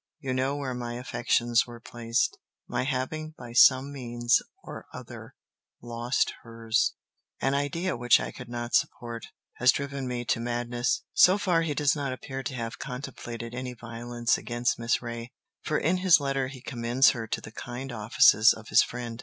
You 0.19 0.33
know 0.33 0.55
where 0.57 0.73
my 0.73 0.93
affections 0.95 1.67
were 1.67 1.79
placed; 1.79 2.39
my 2.67 2.85
having 2.85 3.35
by 3.37 3.53
some 3.53 3.93
means 3.93 4.41
or 4.63 4.87
other 4.91 5.35
lost 5.79 6.33
hers 6.41 6.95
(an 7.39 7.53
idea 7.53 7.95
which 7.95 8.19
I 8.19 8.31
could 8.31 8.49
not 8.49 8.73
support) 8.73 9.27
has 9.57 9.71
driven 9.71 10.07
me 10.07 10.25
to 10.25 10.39
madness." 10.39 11.03
So 11.13 11.37
far 11.37 11.61
he 11.61 11.75
does 11.75 11.95
not 11.95 12.13
appear 12.13 12.41
to 12.41 12.55
have 12.55 12.79
contemplated 12.79 13.53
any 13.53 13.75
violence 13.75 14.39
against 14.39 14.79
Miss 14.79 15.03
Reay, 15.03 15.29
for 15.61 15.77
in 15.77 15.97
his 15.97 16.19
letter 16.19 16.47
he 16.47 16.61
commends 16.63 17.11
her 17.11 17.27
to 17.27 17.39
the 17.39 17.51
kind 17.51 17.91
offices 17.91 18.53
of 18.53 18.69
his 18.69 18.81
friend. 18.81 19.19